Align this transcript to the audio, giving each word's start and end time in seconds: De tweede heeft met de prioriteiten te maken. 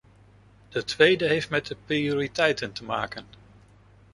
De 0.69 0.83
tweede 0.83 1.27
heeft 1.27 1.49
met 1.49 1.65
de 1.67 1.75
prioriteiten 1.85 2.71
te 2.73 2.83
maken. 2.83 3.25